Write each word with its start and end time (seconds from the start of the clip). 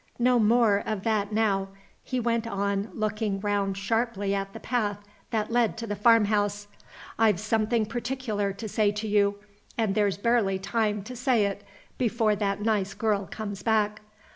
No 0.17 0.39
more 0.39 0.81
of 0.83 1.03
that 1.03 1.31
now," 1.31 1.67
he 2.03 2.19
went 2.19 2.47
on, 2.47 2.89
looking 2.91 3.39
round 3.39 3.77
sharply 3.77 4.33
at 4.33 4.51
the 4.51 4.59
path 4.59 4.97
that 5.29 5.51
led 5.51 5.77
to 5.77 5.85
the 5.85 5.95
farmhouse. 5.95 6.65
"I've 7.19 7.39
something 7.39 7.85
particular 7.85 8.51
to 8.51 8.67
say 8.67 8.91
to 8.93 9.07
you 9.07 9.35
and 9.77 9.93
there's 9.93 10.17
barely 10.17 10.57
time 10.57 11.03
to 11.03 11.15
say 11.15 11.45
it 11.45 11.63
before 11.99 12.35
that 12.37 12.61
nice 12.61 12.95
girl 12.95 13.27
comes 13.27 13.61
back. 13.61 14.01